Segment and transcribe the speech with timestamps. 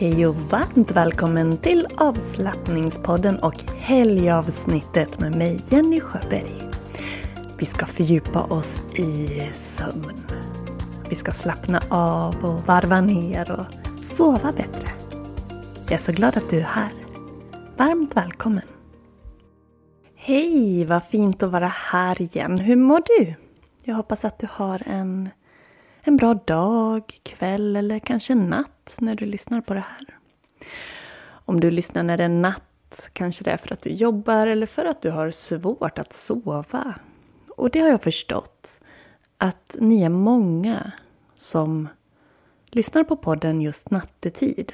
[0.00, 6.70] Hej och varmt välkommen till avslappningspodden och helgavsnittet med mig Jenny Sjöberg.
[7.58, 10.20] Vi ska fördjupa oss i sömn.
[11.10, 13.66] Vi ska slappna av och varva ner och
[14.04, 14.88] sova bättre.
[15.84, 16.92] Jag är så glad att du är här.
[17.76, 18.66] Varmt välkommen!
[20.14, 22.58] Hej, vad fint att vara här igen.
[22.58, 23.34] Hur mår du?
[23.84, 25.28] Jag hoppas att du har en
[26.02, 30.18] en bra dag, kväll eller kanske natt när du lyssnar på det här.
[31.28, 34.66] Om du lyssnar när det är natt, kanske det är för att du jobbar eller
[34.66, 36.94] för att du har svårt att sova.
[37.48, 38.80] Och det har jag förstått,
[39.38, 40.92] att ni är många
[41.34, 41.88] som
[42.70, 44.72] lyssnar på podden just nattetid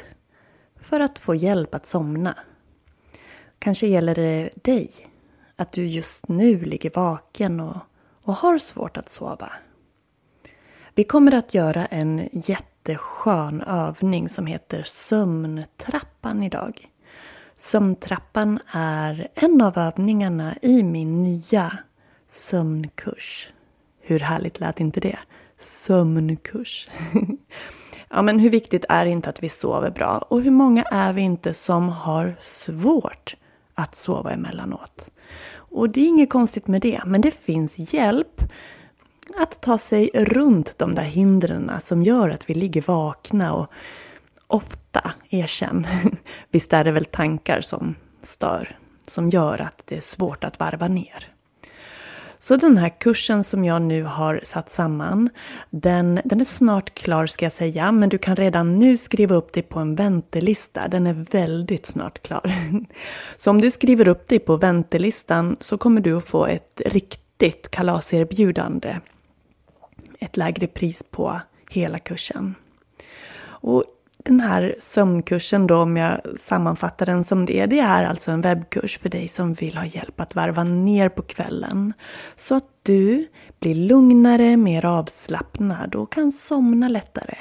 [0.80, 2.38] för att få hjälp att somna.
[3.58, 4.90] Kanske gäller det dig,
[5.56, 7.76] att du just nu ligger vaken och,
[8.22, 9.52] och har svårt att sova.
[10.96, 16.88] Vi kommer att göra en jätteskön övning som heter sömntrappan idag.
[17.58, 21.78] Sömntrappan är en av övningarna i min nya
[22.28, 23.50] sömnkurs.
[24.00, 25.18] Hur härligt lät inte det?
[25.58, 26.88] Sömnkurs.
[28.10, 30.18] ja, men hur viktigt är det inte att vi sover bra?
[30.18, 33.36] Och hur många är vi inte som har svårt
[33.74, 35.10] att sova emellanåt?
[35.52, 38.42] Och det är inget konstigt med det, men det finns hjälp
[39.34, 43.66] att ta sig runt de där hindren som gör att vi ligger vakna och
[44.46, 45.86] ofta, erkänn,
[46.50, 48.76] visst är det väl tankar som stör,
[49.06, 51.32] som gör att det är svårt att varva ner.
[52.38, 55.30] Så den här kursen som jag nu har satt samman,
[55.70, 59.52] den, den är snart klar ska jag säga, men du kan redan nu skriva upp
[59.52, 60.88] dig på en väntelista.
[60.88, 62.54] Den är väldigt snart klar.
[63.36, 67.70] Så om du skriver upp dig på väntelistan så kommer du att få ett riktigt
[67.70, 68.96] kalaserbjudande
[70.18, 71.40] ett lägre pris på
[71.70, 72.54] hela kursen.
[73.44, 73.84] Och
[74.26, 78.98] den här sömnkursen då, om jag sammanfattar den som det, det är alltså en webbkurs
[78.98, 81.92] för dig som vill ha hjälp att varva ner på kvällen.
[82.36, 83.26] Så att du
[83.58, 87.36] blir lugnare, mer avslappnad och kan somna lättare.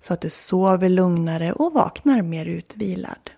[0.00, 3.30] Så att du sover lugnare och vaknar mer utvilad.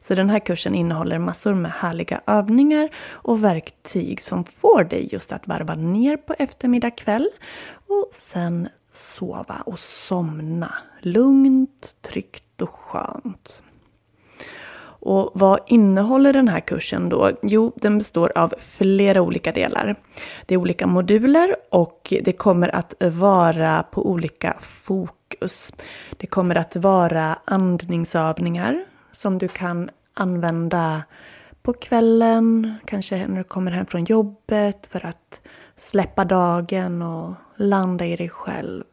[0.00, 5.32] Så den här kursen innehåller massor med härliga övningar och verktyg som får dig just
[5.32, 7.28] att varva ner på eftermiddag kväll
[7.88, 13.62] och sen sova och somna lugnt, tryggt och skönt.
[15.04, 17.30] Och vad innehåller den här kursen då?
[17.42, 19.96] Jo, den består av flera olika delar.
[20.46, 25.72] Det är olika moduler och det kommer att vara på olika fokus.
[26.16, 28.84] Det kommer att vara andningsövningar
[29.14, 31.02] som du kan använda
[31.62, 35.40] på kvällen, kanske när du kommer hem från jobbet för att
[35.76, 38.84] släppa dagen och landa i dig själv.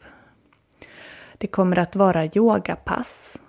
[1.38, 3.40] Det kommer att vara yogapass.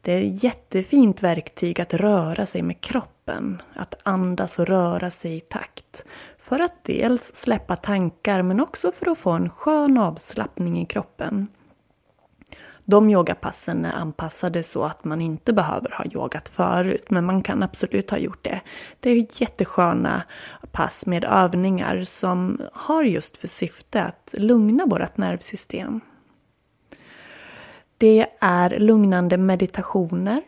[0.00, 5.36] Det är ett jättefint verktyg att röra sig med kroppen, att andas och röra sig
[5.36, 6.04] i takt
[6.38, 11.48] För att dels släppa tankar men också för att få en skön avslappning i kroppen.
[12.90, 17.62] De yogapassen är anpassade så att man inte behöver ha yogat förut, men man kan
[17.62, 18.60] absolut ha gjort det.
[19.00, 20.22] Det är jättesköna
[20.72, 26.00] pass med övningar som har just för syfte att lugna vårt nervsystem.
[27.98, 30.42] Det är lugnande meditationer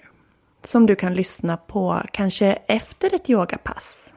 [0.64, 4.14] som du kan lyssna på kanske efter ett yogapass.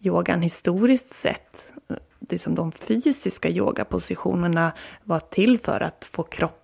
[0.00, 1.72] Yogan historiskt sett,
[2.28, 4.72] liksom de fysiska yogapositionerna
[5.04, 6.63] var till för att få kroppen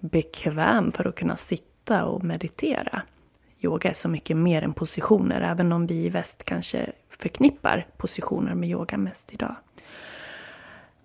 [0.00, 3.02] bekväm för att kunna sitta och meditera.
[3.60, 8.54] Yoga är så mycket mer än positioner, även om vi i väst kanske förknippar positioner
[8.54, 9.56] med yoga mest idag.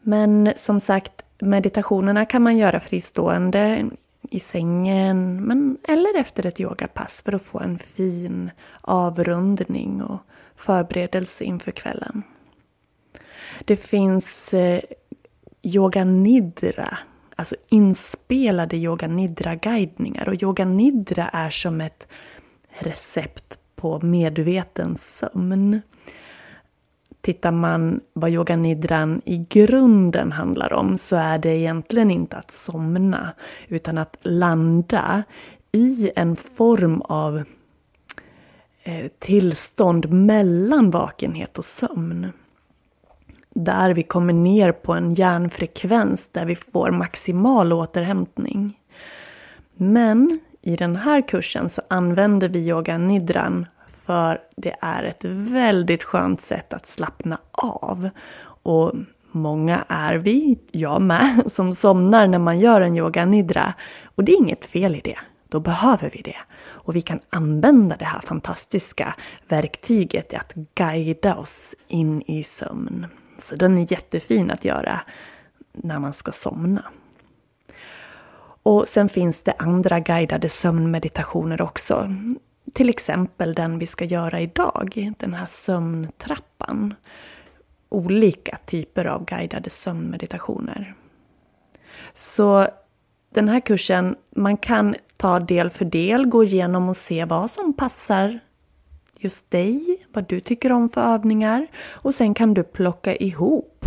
[0.02, 3.90] Men som sagt, meditationerna kan man göra fristående
[4.22, 10.20] i sängen men, eller efter ett yogapass för att få en fin avrundning och
[10.56, 12.24] förberedelse inför kvällen.
[13.66, 14.82] Det finns eh,
[15.62, 16.98] yoga nidra,
[17.36, 20.30] alltså inspelade yoga nidra-guidningar.
[20.30, 22.08] Och yoga nidra är som ett
[22.80, 25.82] recept på medveten sömn.
[27.22, 32.52] Tittar man vad yoga nidran i grunden handlar om så är det egentligen inte att
[32.52, 33.34] somna
[33.68, 35.24] utan att landa
[35.72, 37.44] i en form av
[38.84, 42.32] eh, tillstånd mellan vakenhet och sömn.
[43.56, 48.80] Där vi kommer ner på en hjärnfrekvens där vi får maximal återhämtning.
[49.76, 53.66] Men i den här kursen så använder vi yoga nidran
[54.06, 58.10] för det är ett väldigt skönt sätt att slappna av.
[58.64, 58.94] Och
[59.32, 63.74] många är vi, jag med, som somnar när man gör en yoga nidra.
[64.16, 65.18] Och det är inget fel i det.
[65.50, 66.38] Då behöver vi det.
[66.58, 69.16] Och vi kan använda det här fantastiska
[69.48, 73.06] verktyget att guida oss in i sömn.
[73.38, 75.02] Så den är jättefin att göra
[75.72, 76.84] när man ska somna.
[78.64, 82.16] Och sen finns det andra guidade sömnmeditationer också.
[82.74, 86.94] Till exempel den vi ska göra idag, den här sömntrappan.
[87.90, 90.96] Olika typer av guidade sömnmeditationer.
[92.14, 92.68] Så
[93.30, 97.74] den här kursen, man kan ta del för del, gå igenom och se vad som
[97.74, 98.40] passar
[99.20, 101.68] just dig, vad du tycker om för övningar.
[101.92, 103.86] Och sen kan du plocka ihop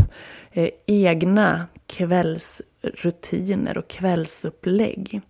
[0.52, 5.22] eh, egna kvällsrutiner och kvällsupplägg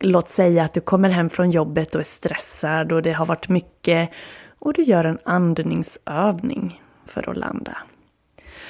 [0.00, 3.48] låt säga att du kommer hem från jobbet och är stressad och det har varit
[3.48, 4.10] mycket
[4.58, 7.78] och du gör en andningsövning för att landa.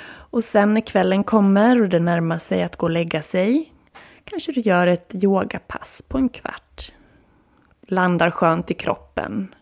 [0.07, 3.73] Och sen när kvällen kommer och det närmar sig att gå och lägga sig
[4.25, 6.93] kanske du gör ett yogapass på en kvart.
[7.87, 9.55] Landar skönt i kroppen.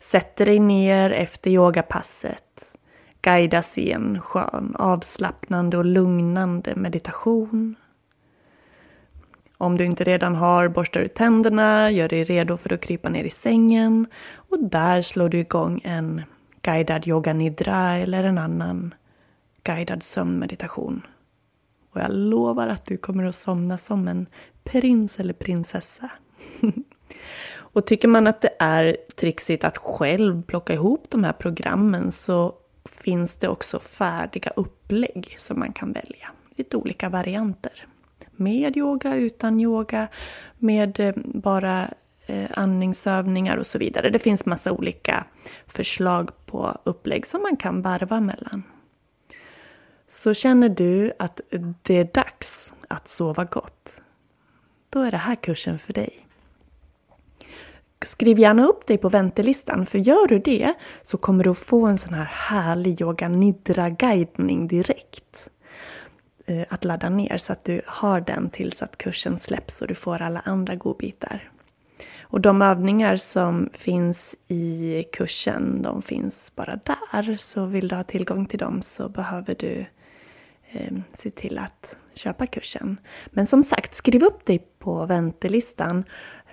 [0.00, 2.74] Sätter dig ner efter yogapasset.
[3.20, 7.74] Guidas i en skön, avslappnande och lugnande meditation.
[9.58, 13.24] Om du inte redan har, borstar du tänderna, gör dig redo för att krypa ner
[13.24, 16.22] i sängen och där slår du igång en
[16.62, 18.94] guidad yoga nidra eller en annan
[19.62, 21.02] guidad sömnmeditation.
[21.90, 24.26] Och jag lovar att du kommer att somna som en
[24.64, 26.10] prins eller prinsessa.
[27.78, 32.54] och tycker man att det är trixigt att själv plocka ihop de här programmen så
[32.84, 36.30] finns det också färdiga upplägg som man kan välja.
[36.56, 37.86] Lite olika varianter
[38.36, 40.08] med yoga, utan yoga,
[40.58, 41.90] med eh, bara
[42.26, 44.10] eh, andningsövningar och så vidare.
[44.10, 45.24] Det finns massa olika
[45.66, 48.62] förslag på upplägg som man kan varva mellan.
[50.08, 51.40] Så känner du att
[51.82, 54.00] det är dags att sova gott,
[54.90, 56.27] då är det här kursen för dig.
[58.06, 61.86] Skriv gärna upp dig på väntelistan, för gör du det så kommer du att få
[61.86, 65.50] en sån här härlig yoga nidra-guidning direkt.
[66.46, 69.94] Eh, att ladda ner så att du har den tills att kursen släpps och du
[69.94, 71.50] får alla andra godbitar.
[72.30, 77.36] Och de övningar som finns i kursen, de finns bara där.
[77.36, 79.86] Så vill du ha tillgång till dem så behöver du
[80.70, 83.00] eh, se till att köpa kursen.
[83.26, 86.04] Men som sagt, skriv upp dig på väntelistan eh,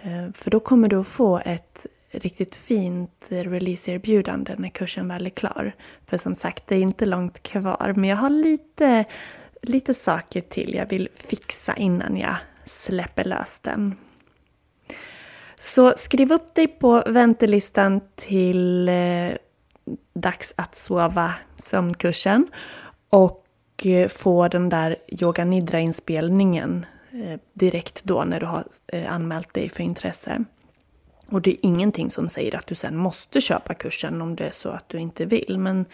[0.05, 5.29] Eh, för då kommer du att få ett riktigt fint releaseerbjudande när kursen väl är
[5.29, 5.75] klar.
[6.05, 9.05] För som sagt, det är inte långt kvar, men jag har lite
[9.61, 12.35] lite saker till jag vill fixa innan jag
[12.65, 13.95] släpper lös den.
[15.59, 19.31] Så skriv upp dig på väntelistan till eh,
[20.13, 22.47] Dags att sova sömnkursen
[23.09, 23.45] och
[23.85, 26.85] eh, få den där yoga nidra inspelningen
[27.23, 30.43] Eh, direkt då när du har eh, anmält dig för intresse.
[31.29, 34.51] Och det är ingenting som säger att du sen måste köpa kursen om det är
[34.51, 35.57] så att du inte vill.
[35.59, 35.85] Men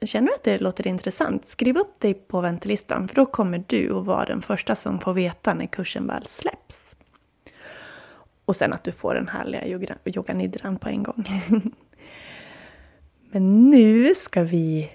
[0.00, 1.46] Känner du att det låter intressant?
[1.46, 5.14] Skriv upp dig på väntelistan för då kommer du att vara den första som får
[5.14, 6.96] veta när kursen väl släpps.
[8.44, 11.24] Och sen att du får den härliga yoga, yoganidran på en gång.
[13.30, 14.90] Men nu ska vi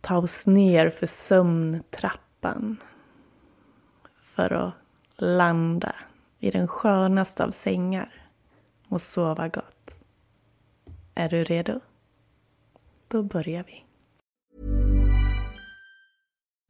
[0.00, 2.76] ta oss ner för sömntrappan.
[4.20, 4.72] För att
[5.18, 5.94] landa
[6.38, 8.12] i den skönaste av sängar
[8.88, 9.90] och sova gott.
[11.14, 11.80] Är du redo?
[13.08, 13.82] Då börjar vi.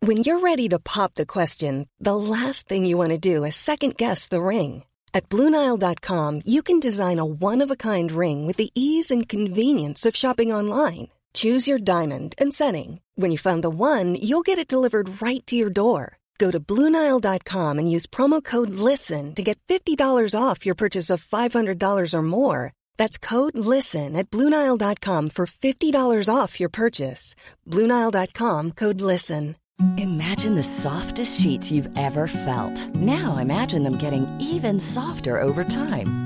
[0.01, 3.57] When you're ready to pop the question, the last thing you want to do is
[3.57, 4.85] second guess the ring.
[5.15, 10.53] At BlueNile.com you can design a one-of-a-kind ring with the ease and convenience of shopping
[10.53, 11.09] online.
[11.35, 13.01] Choose your diamond and setting.
[13.17, 16.19] When you find the one, you'll get it delivered right to your door.
[16.39, 19.99] Go to Bluenile.com and use promo code LISTEN to get $50
[20.39, 22.73] off your purchase of $500 or more.
[22.99, 27.35] That's code LISTEN at Bluenile.com for $50 off your purchase.
[27.67, 29.57] Bluenile.com code LISTEN.
[29.99, 32.95] Imagine the softest sheets you've ever felt.
[32.95, 36.26] Now imagine them getting even softer over time.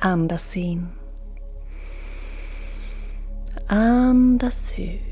[0.00, 0.88] Andas in.
[3.68, 5.02] Andas ut.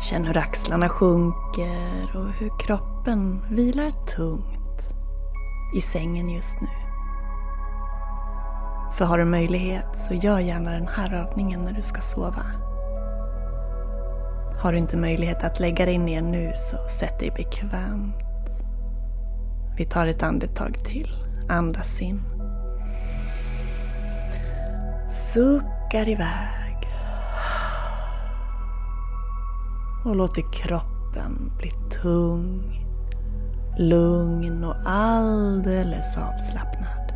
[0.00, 4.94] Känn hur axlarna sjunker och hur kroppen vilar tungt
[5.74, 6.68] i sängen just nu.
[8.94, 12.44] För har du möjlighet så gör gärna den här övningen när du ska sova.
[14.58, 18.29] Har du inte möjlighet att lägga dig ner nu så sätt dig bekvämt.
[19.80, 21.08] Vi tar ett andetag till.
[21.48, 22.20] Andas in.
[25.10, 26.88] Suckar iväg.
[30.04, 31.70] Och låter kroppen bli
[32.02, 32.86] tung,
[33.78, 37.12] lugn och alldeles avslappnad.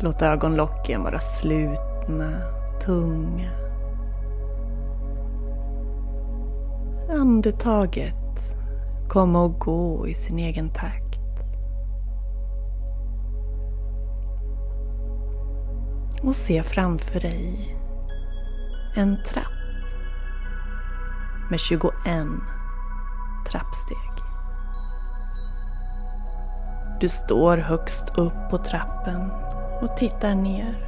[0.00, 2.30] Låt ögonlocken vara slutna,
[2.84, 3.59] tunga.
[7.12, 8.56] Andetaget
[9.08, 11.20] komma och gå i sin egen takt.
[16.22, 17.76] Och se framför dig
[18.96, 19.44] en trapp
[21.50, 21.92] med 21
[23.50, 23.96] trappsteg.
[27.00, 29.30] Du står högst upp på trappen
[29.82, 30.86] och tittar ner.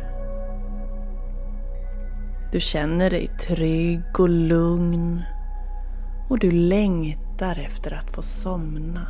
[2.53, 5.23] Du känner dig trygg och lugn
[6.33, 9.07] och du längtar efter att få somna.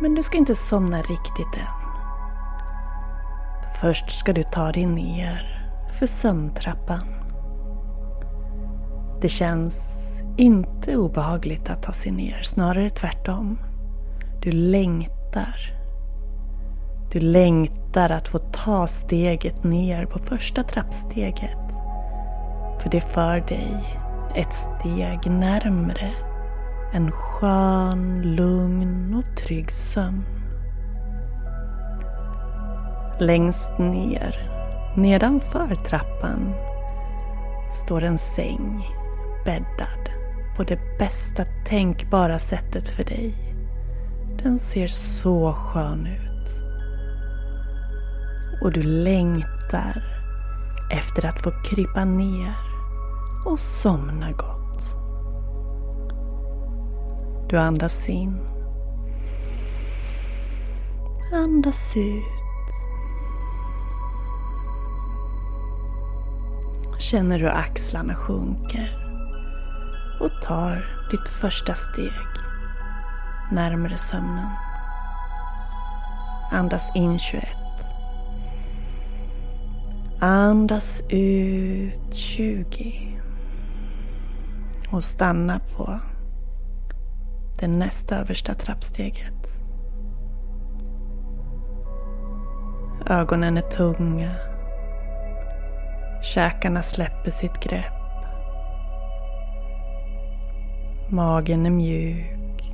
[0.00, 1.90] Men du ska inte somna riktigt än.
[3.80, 5.68] Först ska du ta dig ner
[5.98, 7.08] för sömntrappan.
[9.20, 10.02] Det känns
[10.36, 13.58] inte obehagligt att ta sig ner, snarare tvärtom.
[14.42, 15.72] Du längtar.
[17.12, 21.75] Du längtar att få ta steget ner på första trappsteget.
[22.86, 23.98] För det för dig
[24.34, 26.12] ett steg närmre
[26.92, 30.24] en skön, lugn och trygg sömn.
[33.18, 34.50] Längst ner,
[34.96, 36.54] nedanför trappan,
[37.84, 38.86] står en säng
[39.44, 40.10] bäddad
[40.56, 43.34] på det bästa tänkbara sättet för dig.
[44.42, 46.50] Den ser så skön ut.
[48.62, 50.02] Och du längtar
[50.90, 52.75] efter att få krypa ner
[53.46, 54.94] och somna gott.
[57.48, 58.38] Du andas in.
[61.32, 62.22] Andas ut.
[66.98, 68.96] Känner hur axlarna sjunker
[70.20, 72.12] och tar ditt första steg
[73.52, 74.50] närmare sömnen.
[76.52, 77.48] Andas in 21.
[80.20, 83.15] Andas ut 20.
[84.90, 86.00] Och stanna på
[87.60, 89.60] det näst översta trappsteget.
[93.06, 94.30] Ögonen är tunga.
[96.22, 97.92] Käkarna släpper sitt grepp.
[101.10, 102.72] Magen är mjuk.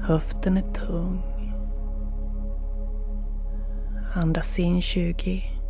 [0.00, 1.22] Höften är tung.
[4.14, 5.61] Andas in 20.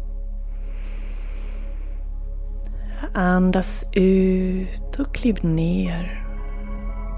[3.14, 6.24] Andas ut och kliv ner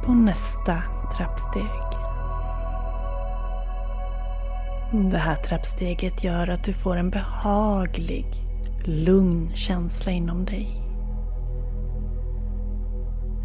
[0.05, 0.83] på nästa
[1.17, 1.63] trappsteg.
[5.11, 8.27] Det här trappsteget gör att du får en behaglig,
[8.85, 10.69] lugn känsla inom dig.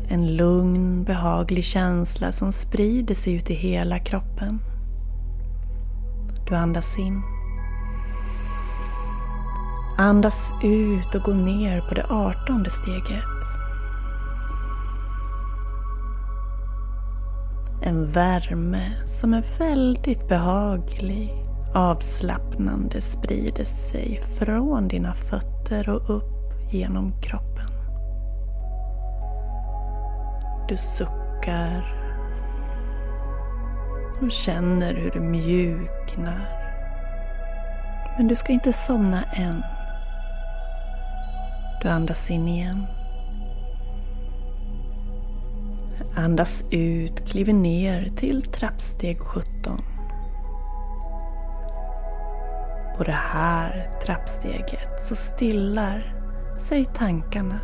[0.10, 4.60] En lugn, behaglig känsla som sprider sig ut i hela kroppen.
[6.48, 7.22] Du andas in.
[10.01, 13.24] Andas ut och gå ner på det artonde steget.
[17.84, 21.34] En värme som är väldigt behaglig,
[21.74, 27.70] avslappnande sprider sig från dina fötter och upp genom kroppen.
[30.70, 31.96] Du suckar
[34.22, 36.50] och känner hur du mjuknar.
[38.18, 39.63] Men du ska inte somna än.
[41.81, 42.86] Du andas in igen.
[46.15, 49.77] Andas ut, kliver ner till trappsteg 17.
[52.98, 56.15] På det här trappsteget så stillar
[56.67, 57.59] sig tankarna.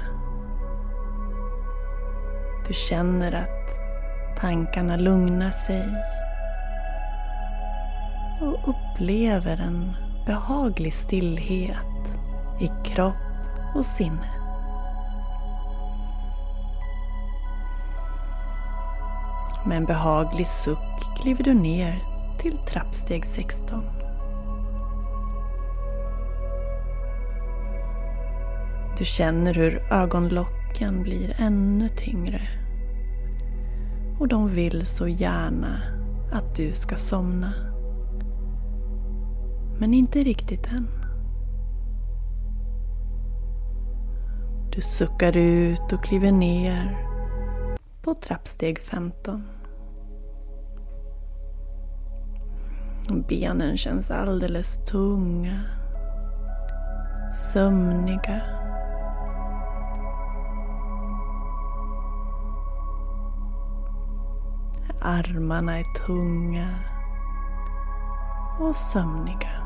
[2.67, 3.79] Du känner att
[4.39, 5.85] tankarna lugnar sig
[8.41, 9.95] och upplever en
[10.25, 12.19] behaglig stillhet
[12.59, 13.24] i kropp
[13.75, 14.29] och sinne.
[19.65, 22.03] Med en behaglig suck kliver du ner
[22.39, 23.83] till trappsteg 16.
[28.97, 32.41] Du känner hur ögonlocken blir ännu tyngre.
[34.19, 35.81] Och de vill så gärna
[36.31, 37.53] att du ska somna.
[39.79, 40.94] Men inte riktigt än.
[44.75, 46.97] Du suckar ut och kliver ner
[48.01, 49.47] på trappsteg 15.
[53.27, 55.61] Benen känns alldeles tunga,
[57.53, 58.41] sömniga.
[65.01, 66.75] Armarna är tunga
[68.59, 69.64] och sömniga.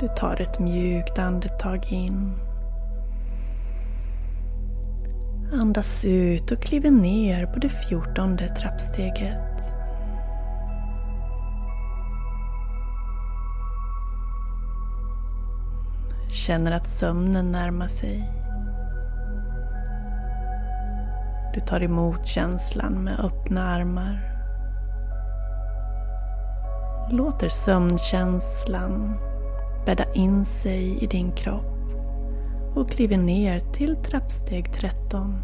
[0.00, 2.34] Du tar ett mjukt andetag in.
[5.52, 9.40] Andas ut och kliver ner på det fjortonde trappsteget.
[16.32, 18.30] Känner att sömnen närmar sig.
[21.54, 24.30] Du tar emot känslan med öppna armar.
[27.10, 29.18] Låter sömnkänslan
[29.86, 31.74] bädda in sig i din kropp
[32.74, 35.42] och kliver ner till trappsteg 13.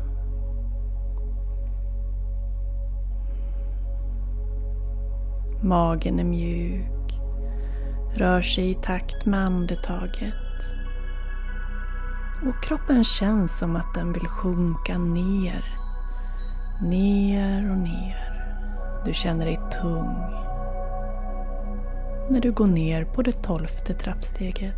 [5.62, 7.20] Magen är mjuk,
[8.14, 10.34] rör sig i takt med andetaget.
[12.46, 15.64] Och kroppen känns som att den vill sjunka ner,
[16.82, 18.30] ner och ner.
[19.04, 20.39] Du känner dig tung
[22.30, 24.76] när du går ner på det tolfte trappsteget.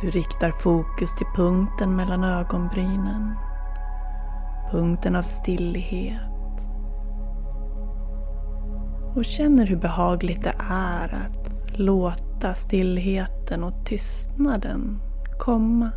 [0.00, 3.34] Du riktar fokus till punkten mellan ögonbrynen.
[4.70, 6.20] Punkten av stillhet.
[9.14, 15.00] Och känner hur behagligt det är att låta stillheten och tystnaden
[15.38, 15.90] komma.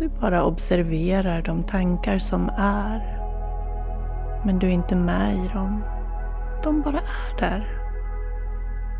[0.00, 3.18] Du bara observerar de tankar som är.
[4.44, 5.84] Men du är inte med i dem.
[6.64, 7.66] De bara är där.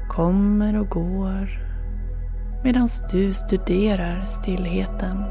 [0.09, 1.49] Kommer och går.
[2.65, 5.25] Medan du studerar stillheten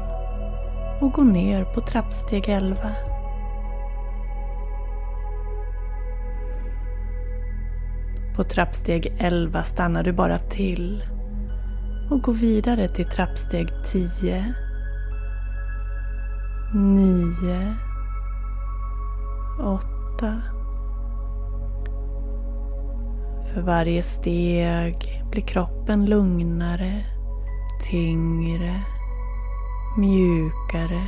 [1.00, 2.76] och går ner på trappsteg 11.
[8.36, 11.04] På trappsteg 11 stannar du bara till
[12.10, 14.54] och går vidare till trappsteg 10
[16.74, 17.74] nio,
[19.60, 20.40] åtta.
[23.52, 27.04] För varje steg blir kroppen lugnare,
[27.90, 28.82] tyngre,
[29.98, 31.06] mjukare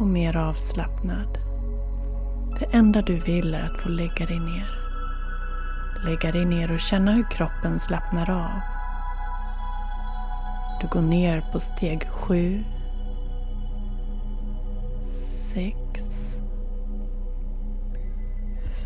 [0.00, 1.38] och mer avslappnad.
[2.60, 4.70] Det enda du vill är att få lägga dig ner.
[6.04, 8.60] Lägga dig ner och känna hur kroppen slappnar av.
[10.80, 12.64] Du går ner på steg sju,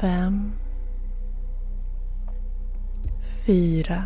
[0.04, 0.52] fem,
[3.46, 4.04] fyra,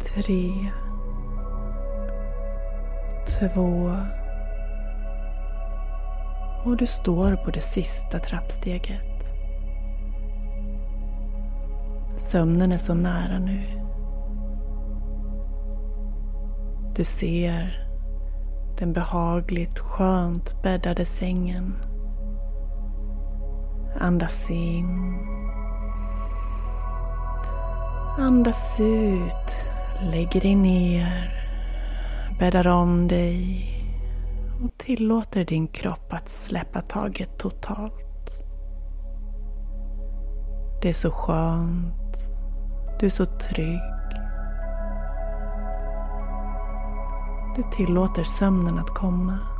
[0.00, 0.50] tre,
[3.26, 3.96] två
[6.64, 9.34] och du står på det sista trappsteget.
[12.14, 13.62] Sömnen är så nära nu.
[16.96, 17.88] Du ser
[18.78, 21.87] den behagligt skönt bäddade sängen.
[24.00, 25.18] Andas in.
[28.18, 29.66] Andas ut.
[30.02, 31.34] Lägger dig ner.
[32.38, 33.64] Bäddar om dig.
[34.64, 38.30] Och tillåter din kropp att släppa taget totalt.
[40.82, 42.28] Det är så skönt.
[43.00, 43.80] Du är så trygg.
[47.56, 49.57] Du tillåter sömnen att komma.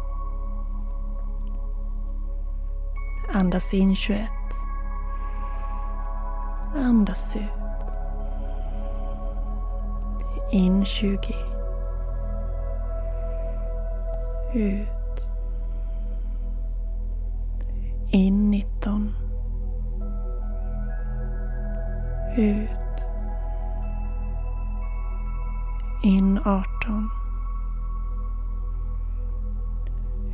[3.31, 4.29] Andas in 21.
[6.75, 7.43] Andas ut.
[10.51, 11.35] In 20.
[14.55, 14.89] Ut.
[18.13, 19.15] In 19.
[22.39, 22.71] Ut.
[26.03, 27.11] In 18.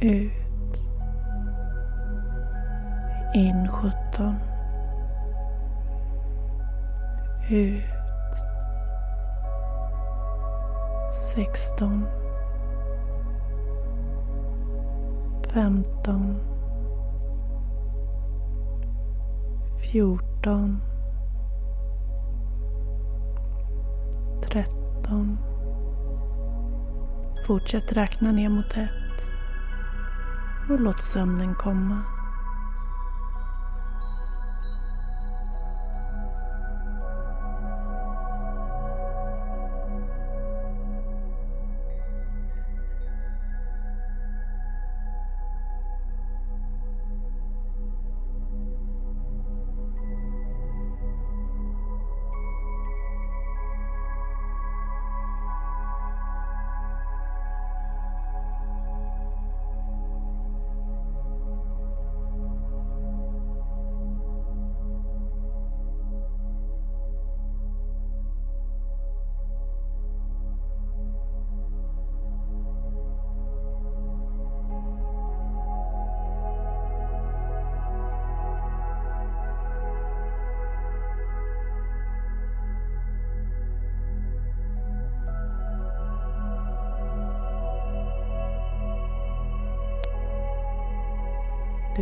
[0.00, 0.43] Ut.
[3.34, 4.38] In 17.
[7.50, 7.82] Ut.
[11.34, 12.06] 16.
[15.52, 16.40] 15.
[19.92, 20.80] 14.
[24.42, 25.38] 13.
[27.46, 28.90] Fortsätt räkna ner mot 1
[30.70, 32.13] och låt sömnen komma.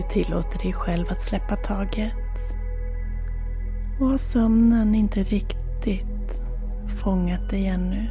[0.02, 2.14] Du tillåter dig själv att släppa taget.
[4.00, 6.42] Och har sömnen inte riktigt
[7.02, 8.10] fångat dig ännu,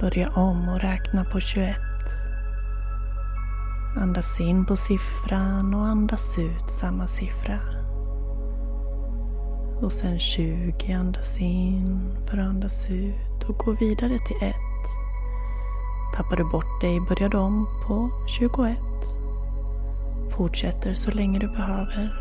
[0.00, 1.76] börja om och räkna på 21.
[3.96, 7.58] Andas in på siffran och andas ut samma siffra.
[9.82, 14.54] Och sen 20, andas in för att andas ut och gå vidare till 1.
[16.16, 18.93] Tappar du bort dig börjar du om på 21.
[20.36, 22.14] Fortsätter så länge du behöver.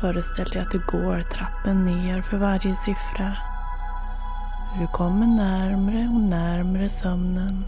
[0.00, 3.32] Föreställ dig att du går trappen ner för varje siffra.
[4.72, 7.64] Hur du kommer närmre och närmre sömnen.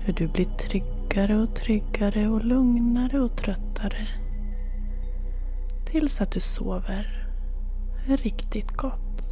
[0.00, 4.08] Hur du blir tryggare och tryggare och lugnare och tröttare.
[5.86, 7.26] Tills att du sover
[8.14, 9.22] riktigt gott.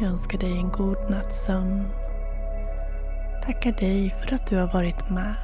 [0.00, 2.03] Jag önskar dig en god natts sömn
[3.46, 5.34] tackar dig för att du har varit med.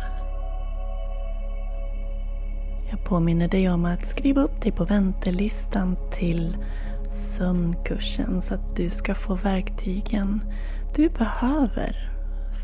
[2.91, 6.57] Jag påminner dig om att skriva upp dig på väntelistan till
[7.11, 10.45] sömnkursen så att du ska få verktygen
[10.95, 12.11] du behöver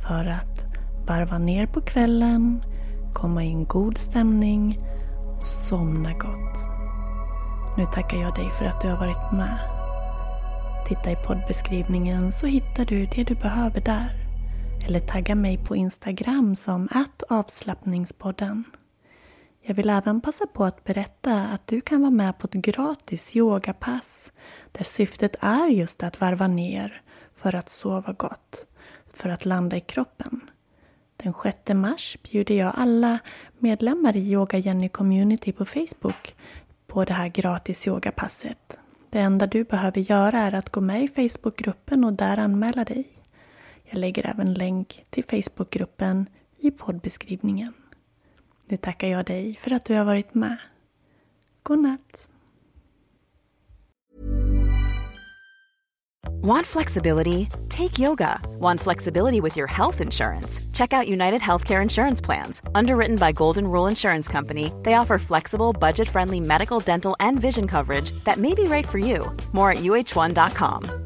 [0.07, 0.64] för att
[1.07, 2.64] varva ner på kvällen,
[3.12, 4.79] komma i en god stämning
[5.40, 6.68] och somna gott.
[7.79, 9.59] Nu tackar jag dig för att du har varit med.
[10.88, 14.26] Titta i poddbeskrivningen så hittar du det du behöver där
[14.85, 16.89] eller tagga mig på Instagram som
[17.29, 18.65] avslappningspodden.
[19.62, 23.37] Jag vill även passa på att berätta att du kan vara med på ett gratis
[23.37, 24.33] yogapass
[24.73, 27.03] där syftet är just att varva ner
[27.37, 28.67] för att sova gott.
[29.15, 30.41] för att landa i kroppen.
[31.17, 33.19] Den 6 mars bjuder jag alla
[33.59, 36.35] medlemmar i Yoga Jenny Community på Facebook
[36.87, 38.79] på det här gratis yogapasset.
[39.11, 43.09] Det enda du behöver göra är att gå med i Facebookgruppen och där anmäla dig.
[43.90, 46.27] Jag lägger även länk till Facebookgruppen
[46.59, 47.72] i poddbeskrivningen.
[48.64, 50.59] Nu tackar jag dig för att du har varit med.
[51.62, 52.29] God natt!
[56.46, 57.49] Want flexibility?
[57.68, 58.40] Take yoga.
[58.61, 60.61] Want flexibility with your health insurance?
[60.72, 62.62] Check out United Healthcare Insurance Plans.
[62.72, 67.66] Underwritten by Golden Rule Insurance Company, they offer flexible, budget friendly medical, dental, and vision
[67.66, 69.29] coverage that may be right for you.
[69.53, 71.06] More at uh1.com.